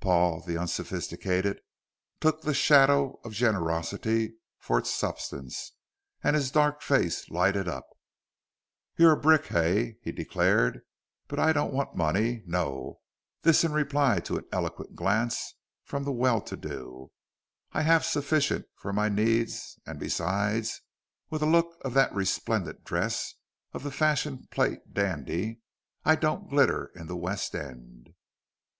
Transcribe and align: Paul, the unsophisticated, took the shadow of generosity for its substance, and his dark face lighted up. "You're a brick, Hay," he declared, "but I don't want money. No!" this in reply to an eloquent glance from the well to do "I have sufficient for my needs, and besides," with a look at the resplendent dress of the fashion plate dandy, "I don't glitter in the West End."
Paul, 0.00 0.40
the 0.42 0.58
unsophisticated, 0.58 1.60
took 2.18 2.40
the 2.42 2.52
shadow 2.52 3.20
of 3.24 3.30
generosity 3.32 4.34
for 4.58 4.76
its 4.76 4.92
substance, 4.92 5.74
and 6.20 6.34
his 6.34 6.50
dark 6.50 6.82
face 6.82 7.30
lighted 7.30 7.68
up. 7.68 7.86
"You're 8.96 9.12
a 9.12 9.16
brick, 9.16 9.44
Hay," 9.46 9.96
he 10.02 10.10
declared, 10.10 10.80
"but 11.28 11.38
I 11.38 11.52
don't 11.52 11.72
want 11.72 11.94
money. 11.94 12.42
No!" 12.44 12.98
this 13.42 13.62
in 13.62 13.70
reply 13.70 14.18
to 14.18 14.36
an 14.38 14.46
eloquent 14.50 14.96
glance 14.96 15.54
from 15.84 16.02
the 16.02 16.10
well 16.10 16.40
to 16.40 16.56
do 16.56 17.12
"I 17.70 17.82
have 17.82 18.04
sufficient 18.04 18.64
for 18.74 18.92
my 18.92 19.08
needs, 19.08 19.78
and 19.86 20.00
besides," 20.00 20.80
with 21.30 21.40
a 21.40 21.46
look 21.46 21.78
at 21.84 21.92
the 21.94 22.08
resplendent 22.12 22.82
dress 22.82 23.34
of 23.72 23.84
the 23.84 23.92
fashion 23.92 24.48
plate 24.50 24.92
dandy, 24.92 25.60
"I 26.04 26.16
don't 26.16 26.50
glitter 26.50 26.90
in 26.96 27.06
the 27.06 27.16
West 27.16 27.54
End." 27.54 28.12